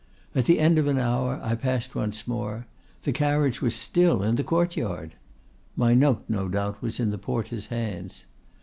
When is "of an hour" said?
0.79-1.39